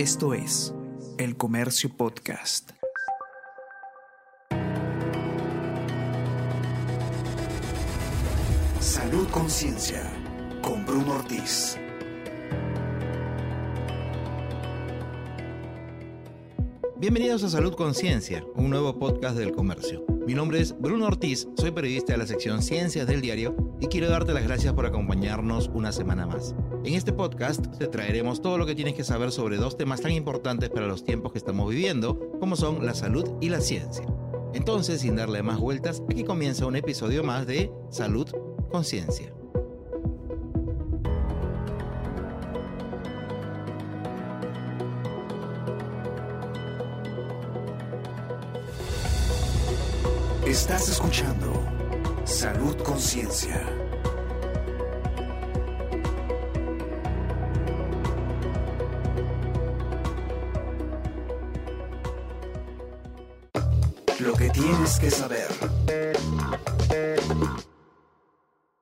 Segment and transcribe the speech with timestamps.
[0.00, 0.74] Esto es
[1.18, 2.70] El Comercio Podcast.
[8.80, 10.10] Salud Conciencia
[10.62, 11.78] con Bruno Ortiz.
[16.96, 20.06] Bienvenidos a Salud Conciencia, un nuevo podcast del comercio.
[20.26, 24.08] Mi nombre es Bruno Ortiz, soy periodista de la sección Ciencias del Diario y quiero
[24.08, 26.54] darte las gracias por acompañarnos una semana más.
[26.82, 30.12] En este podcast te traeremos todo lo que tienes que saber sobre dos temas tan
[30.12, 34.06] importantes para los tiempos que estamos viviendo, como son la salud y la ciencia.
[34.54, 38.26] Entonces, sin darle más vueltas, aquí comienza un episodio más de Salud
[38.70, 39.30] Conciencia.
[50.46, 51.62] Estás escuchando
[52.24, 53.89] Salud Conciencia.
[64.60, 65.48] Tienes que saber.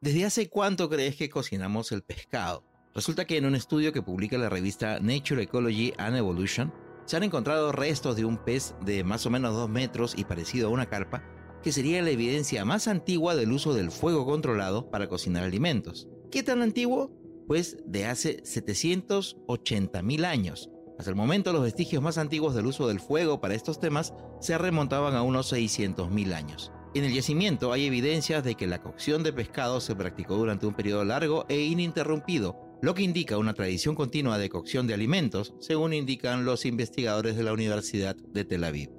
[0.00, 2.64] ¿Desde hace cuánto crees que cocinamos el pescado?
[2.94, 6.72] Resulta que en un estudio que publica la revista Nature Ecology and Evolution,
[7.04, 10.68] se han encontrado restos de un pez de más o menos 2 metros y parecido
[10.68, 11.24] a una carpa
[11.62, 16.08] que sería la evidencia más antigua del uso del fuego controlado para cocinar alimentos.
[16.30, 17.12] ¿Qué tan antiguo?
[17.46, 20.70] Pues de hace 780.000 años.
[21.00, 24.58] Hasta el momento los vestigios más antiguos del uso del fuego para estos temas se
[24.58, 26.72] remontaban a unos 600.000 años.
[26.94, 30.74] En el yacimiento hay evidencias de que la cocción de pescado se practicó durante un
[30.74, 35.94] periodo largo e ininterrumpido, lo que indica una tradición continua de cocción de alimentos, según
[35.94, 38.90] indican los investigadores de la Universidad de Tel Aviv.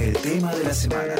[0.00, 1.14] El tema de la semana.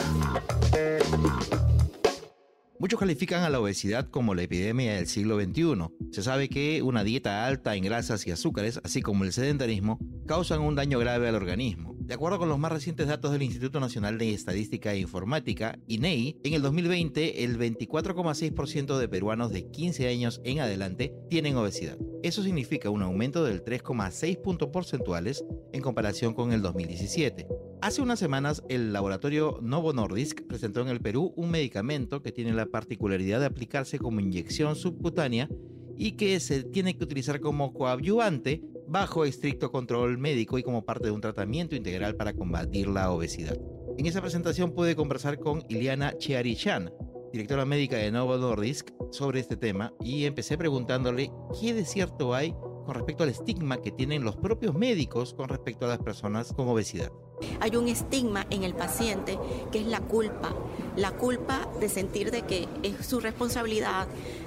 [2.84, 5.88] Muchos califican a la obesidad como la epidemia del siglo XXI.
[6.12, 10.60] Se sabe que una dieta alta en grasas y azúcares, así como el sedentarismo, causan
[10.60, 11.96] un daño grave al organismo.
[11.98, 16.39] De acuerdo con los más recientes datos del Instituto Nacional de Estadística e Informática, INEI,
[16.45, 21.96] en el 2020 el 24,6% de peruanos de 15 años en adelante tienen obesidad.
[22.22, 27.46] Eso significa un aumento del 3,6 puntos porcentuales en comparación con el 2017.
[27.84, 32.55] Hace unas semanas, el laboratorio Novo Nordisk presentó en el Perú un medicamento que tiene
[32.55, 35.50] la particularidad de aplicarse como inyección subcutánea
[35.95, 41.08] y que se tiene que utilizar como coadyuvante bajo estricto control médico y como parte
[41.08, 43.58] de un tratamiento integral para combatir la obesidad.
[43.98, 46.90] En esa presentación pude conversar con Iliana Chearichan,
[47.34, 51.30] directora médica de Novo Nordisk, sobre este tema y empecé preguntándole
[51.61, 52.55] qué de cierto hay
[52.86, 56.66] con respecto al estigma que tienen los propios médicos con respecto a las personas con
[56.66, 57.12] obesidad.
[57.60, 59.38] Hay un estigma en el paciente
[59.72, 60.55] que es la culpa,
[60.96, 64.06] la culpa de sentir de que es su responsabilidad,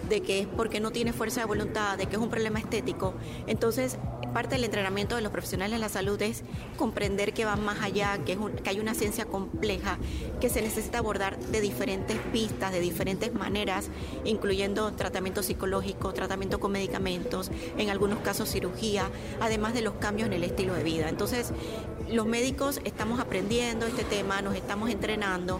[0.09, 3.13] de que es porque no tiene fuerza de voluntad, de que es un problema estético.
[3.47, 3.97] Entonces,
[4.33, 6.43] parte del entrenamiento de los profesionales de la salud es
[6.77, 9.97] comprender que va más allá, que, que hay una ciencia compleja,
[10.39, 13.89] que se necesita abordar de diferentes pistas, de diferentes maneras,
[14.25, 19.09] incluyendo tratamiento psicológico, tratamiento con medicamentos, en algunos casos cirugía,
[19.41, 21.09] además de los cambios en el estilo de vida.
[21.09, 21.51] Entonces,
[22.09, 25.59] los médicos estamos aprendiendo este tema, nos estamos entrenando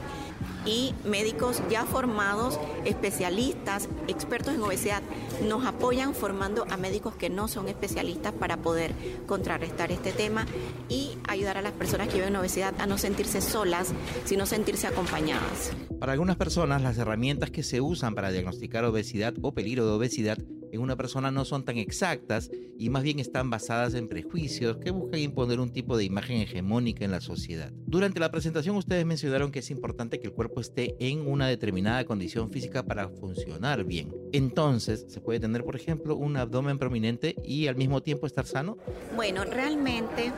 [0.67, 5.01] y médicos ya formados, especialistas, expertos en obesidad,
[5.47, 8.94] nos apoyan formando a médicos que no son especialistas para poder
[9.25, 10.45] contrarrestar este tema
[10.89, 13.94] y ayudar a las personas que viven obesidad a no sentirse solas,
[14.25, 15.72] sino sentirse acompañadas.
[16.00, 20.38] Para algunas personas, las herramientas que se usan para diagnosticar obesidad o peligro de obesidad
[20.72, 24.91] en una persona no son tan exactas y más bien están basadas en prejuicios que
[24.91, 27.72] buscan imponer un tipo de imagen hegemónica en la sociedad.
[27.85, 32.06] Durante la presentación ustedes mencionaron que es importante que el cuerpo esté en una determinada
[32.06, 34.13] condición física para funcionar bien.
[34.31, 38.77] Entonces, ¿se puede tener, por ejemplo, un abdomen prominente y al mismo tiempo estar sano?
[39.16, 40.31] Bueno, realmente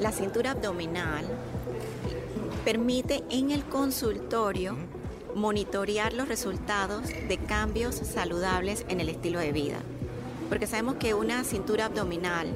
[0.00, 1.24] la cintura abdominal
[2.64, 4.76] permite en el consultorio
[5.34, 9.78] monitorear los resultados de cambios saludables en el estilo de vida.
[10.48, 12.48] Porque sabemos que una cintura abdominal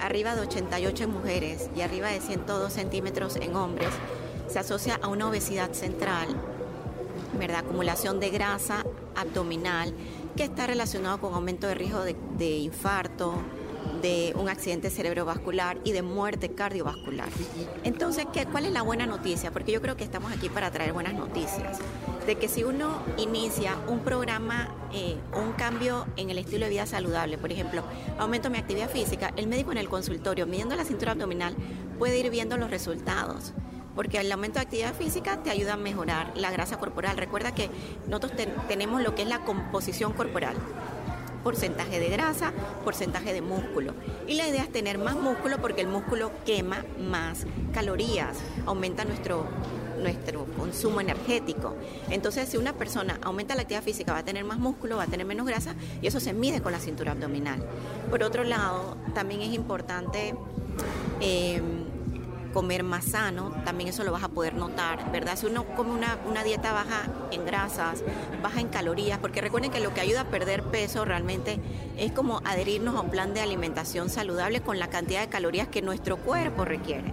[0.00, 3.90] arriba de 88 en mujeres y arriba de 102 centímetros en hombres
[4.48, 6.28] se asocia a una obesidad central,
[7.38, 7.60] ¿verdad?
[7.60, 8.84] Acumulación de grasa
[9.14, 9.92] abdominal
[10.36, 13.34] que está relacionado con aumento de riesgo de, de infarto,
[14.02, 17.28] de un accidente cerebrovascular y de muerte cardiovascular.
[17.84, 19.50] Entonces, ¿qué, ¿cuál es la buena noticia?
[19.50, 21.78] Porque yo creo que estamos aquí para traer buenas noticias.
[22.26, 26.86] De que si uno inicia un programa, eh, un cambio en el estilo de vida
[26.86, 27.82] saludable, por ejemplo,
[28.18, 31.54] aumento mi actividad física, el médico en el consultorio, midiendo la cintura abdominal,
[31.98, 33.52] puede ir viendo los resultados
[33.94, 37.16] porque el aumento de actividad física te ayuda a mejorar la grasa corporal.
[37.16, 37.68] Recuerda que
[38.06, 38.30] nosotros
[38.68, 40.54] tenemos lo que es la composición corporal
[41.42, 42.52] porcentaje de grasa,
[42.84, 43.94] porcentaje de músculo.
[44.26, 49.46] Y la idea es tener más músculo porque el músculo quema más calorías, aumenta nuestro
[49.98, 51.74] nuestro consumo energético.
[52.10, 55.06] Entonces, si una persona aumenta la actividad física, va a tener más músculo, va a
[55.06, 57.60] tener menos grasa y eso se mide con la cintura abdominal.
[58.10, 60.34] Por otro lado, también es importante
[61.20, 61.60] eh,
[62.52, 65.36] comer más sano, también eso lo vas a poder notar, ¿verdad?
[65.36, 68.02] Si uno come una, una, dieta baja en grasas,
[68.42, 71.60] baja en calorías, porque recuerden que lo que ayuda a perder peso realmente
[71.96, 75.82] es como adherirnos a un plan de alimentación saludable con la cantidad de calorías que
[75.82, 77.12] nuestro cuerpo requiere,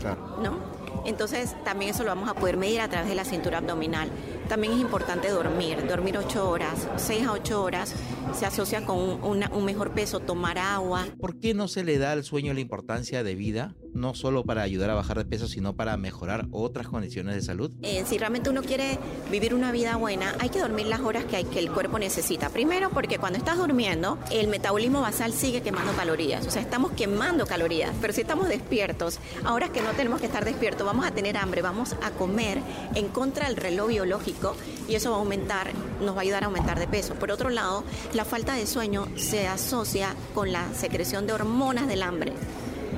[0.00, 0.38] claro.
[0.42, 0.76] ¿no?
[1.06, 4.10] Entonces también eso lo vamos a poder medir a través de la cintura abdominal.
[4.48, 7.94] También es importante dormir, dormir 8 horas, 6 a 8 horas
[8.34, 11.06] se asocia con un, una, un mejor peso, tomar agua.
[11.18, 13.74] ¿Por qué no se le da al sueño la importancia de vida?
[13.96, 17.72] No solo para ayudar a bajar de peso, sino para mejorar otras condiciones de salud?
[17.82, 18.98] Eh, si realmente uno quiere
[19.30, 22.50] vivir una vida buena, hay que dormir las horas que, hay, que el cuerpo necesita.
[22.50, 26.46] Primero, porque cuando estás durmiendo, el metabolismo basal sigue quemando calorías.
[26.46, 27.92] O sea, estamos quemando calorías.
[28.00, 31.62] Pero si estamos despiertos, ahora que no tenemos que estar despiertos, vamos a tener hambre,
[31.62, 32.60] vamos a comer
[32.94, 34.56] en contra del reloj biológico
[34.88, 37.14] y eso va a aumentar, nos va a ayudar a aumentar de peso.
[37.14, 42.02] Por otro lado, la falta de sueño se asocia con la secreción de hormonas del
[42.02, 42.32] hambre.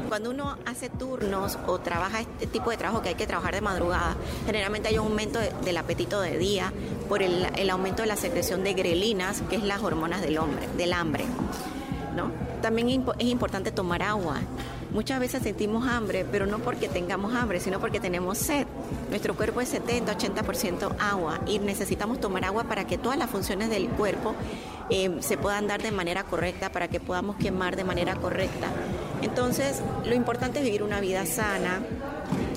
[0.08, 3.60] Cuando uno hace turnos o trabaja este tipo de trabajo que hay que trabajar de
[3.60, 4.16] madrugada,
[4.46, 6.72] generalmente hay un aumento de, del apetito de día
[7.08, 10.94] por el, aumento de la secreción de grelinas, que es las hormonas del, hombre, del
[10.94, 11.25] hambre.
[12.62, 14.37] También es importante tomar agua.
[14.90, 18.66] Muchas veces sentimos hambre, pero no porque tengamos hambre, sino porque tenemos sed.
[19.10, 23.88] Nuestro cuerpo es 70-80% agua y necesitamos tomar agua para que todas las funciones del
[23.90, 24.34] cuerpo
[24.88, 28.69] eh, se puedan dar de manera correcta, para que podamos quemar de manera correcta.
[29.23, 31.81] Entonces, lo importante es vivir una vida sana,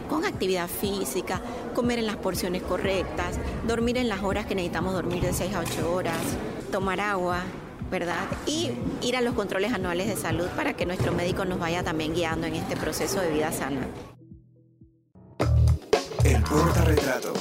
[0.10, 1.42] con actividad física,
[1.74, 3.38] comer en las porciones correctas,
[3.68, 6.18] dormir en las horas que necesitamos dormir de 6 a 8 horas,
[6.72, 7.44] tomar agua,
[7.90, 8.26] ¿verdad?
[8.46, 8.72] Y
[9.02, 12.48] ir a los controles anuales de salud para que nuestro médico nos vaya también guiando
[12.48, 13.88] en este proceso de vida sana.
[16.24, 17.34] El portarretrato.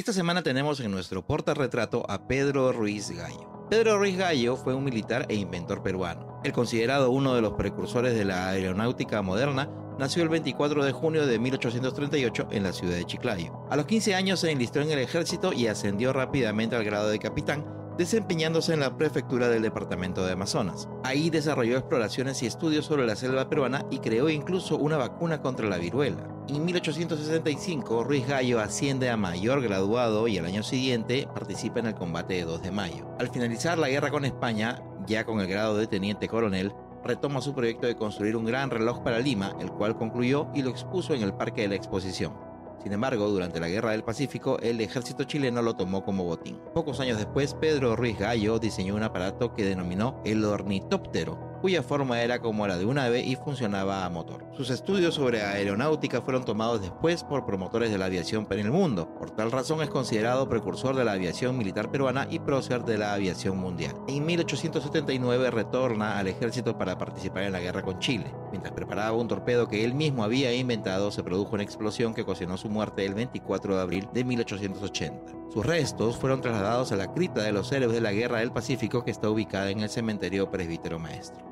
[0.00, 3.66] Esta semana tenemos en nuestro portarretrato a Pedro Ruiz Gallo.
[3.68, 6.40] Pedro Ruiz Gallo fue un militar e inventor peruano.
[6.42, 9.68] El considerado uno de los precursores de la aeronáutica moderna,
[9.98, 13.66] nació el 24 de junio de 1838 en la ciudad de Chiclayo.
[13.68, 17.18] A los 15 años se enlistó en el ejército y ascendió rápidamente al grado de
[17.18, 17.66] capitán,
[18.00, 20.88] desempeñándose en la prefectura del departamento de Amazonas.
[21.04, 25.68] Ahí desarrolló exploraciones y estudios sobre la selva peruana y creó incluso una vacuna contra
[25.68, 26.26] la viruela.
[26.48, 31.94] En 1865, Ruiz Gallo asciende a mayor graduado y al año siguiente participa en el
[31.94, 33.06] combate de 2 de mayo.
[33.18, 36.72] Al finalizar la guerra con España, ya con el grado de teniente coronel,
[37.04, 40.70] retoma su proyecto de construir un gran reloj para Lima, el cual concluyó y lo
[40.70, 42.49] expuso en el Parque de la Exposición.
[42.82, 46.58] Sin embargo, durante la Guerra del Pacífico, el ejército chileno lo tomó como botín.
[46.72, 52.22] Pocos años después, Pedro Ruiz Gallo diseñó un aparato que denominó el ornitóptero, cuya forma
[52.22, 54.46] era como la de un ave y funcionaba a motor.
[54.56, 59.14] Sus estudios sobre aeronáutica fueron tomados después por promotores de la aviación en el mundo.
[59.18, 63.14] Por tal razón es considerado precursor de la aviación militar peruana y prócer de la
[63.14, 63.94] aviación mundial.
[64.08, 68.32] En 1879 retorna al ejército para participar en la guerra con Chile.
[68.50, 72.56] Mientras preparaba un torpedo que él mismo había inventado, se produjo una explosión que ocasionó
[72.56, 75.39] su muerte el 24 de abril de 1880.
[75.52, 79.04] Sus restos fueron trasladados a la cripta de los héroes de la Guerra del Pacífico
[79.04, 81.44] que está ubicada en el cementerio Presbítero Maestro.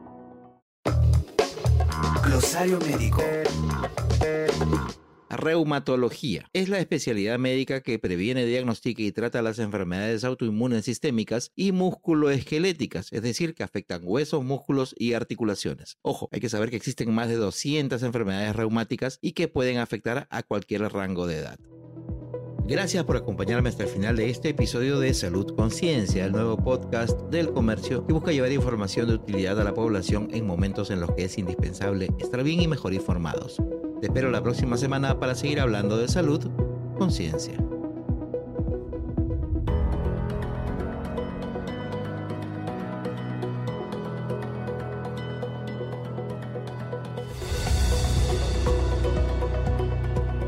[2.25, 3.21] Glosario médico.
[5.31, 6.49] Reumatología.
[6.53, 13.13] Es la especialidad médica que previene, diagnostica y trata las enfermedades autoinmunes sistémicas y musculoesqueléticas,
[13.13, 15.99] es decir, que afectan huesos, músculos y articulaciones.
[16.03, 20.29] Ojo, hay que saber que existen más de 200 enfermedades reumáticas y que pueden afectar
[20.31, 21.59] a cualquier rango de edad.
[22.69, 27.19] Gracias por acompañarme hasta el final de este episodio de Salud Conciencia, el nuevo podcast
[27.31, 31.11] del comercio que busca llevar información de utilidad a la población en momentos en los
[31.13, 33.57] que es indispensable estar bien y mejor informados.
[34.03, 36.47] Te espero la próxima semana para seguir hablando de salud,
[36.99, 37.55] conciencia.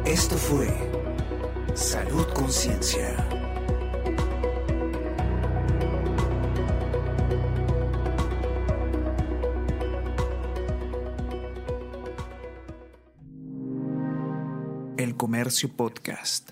[0.05, 0.90] Esto fue
[2.11, 3.17] Salud Conciencia.
[14.97, 16.51] El Comercio Podcast.